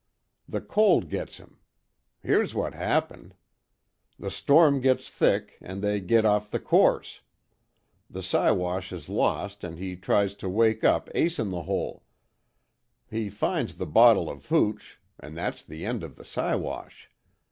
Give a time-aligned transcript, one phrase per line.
[0.49, 1.59] The cold gits him.
[2.21, 3.35] Here's what happened.
[4.17, 7.21] The storm gits thick, an' they git off the course.
[8.09, 12.01] The Siwash is lost an' he tries to wake up Ace In The Hole.
[13.11, 17.07] He finds the bottle of hooch and that's the end of the Siwash.